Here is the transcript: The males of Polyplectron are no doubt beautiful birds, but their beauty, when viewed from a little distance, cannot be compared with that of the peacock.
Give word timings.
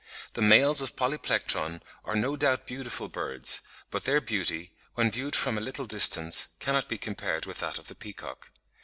The 0.33 0.41
males 0.41 0.81
of 0.81 0.95
Polyplectron 0.95 1.79
are 2.05 2.15
no 2.15 2.35
doubt 2.35 2.65
beautiful 2.65 3.07
birds, 3.07 3.61
but 3.91 4.05
their 4.05 4.19
beauty, 4.19 4.73
when 4.95 5.11
viewed 5.11 5.35
from 5.35 5.59
a 5.59 5.61
little 5.61 5.85
distance, 5.85 6.47
cannot 6.59 6.89
be 6.89 6.97
compared 6.97 7.45
with 7.45 7.59
that 7.59 7.77
of 7.77 7.87
the 7.87 7.93
peacock. 7.93 8.49